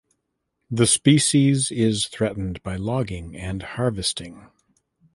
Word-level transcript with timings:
The 0.71 0.87
species 0.87 1.69
is 1.71 2.07
threatened 2.07 2.63
by 2.63 2.75
logging 2.75 3.35
and 3.35 3.61
harvesting. 3.61 4.49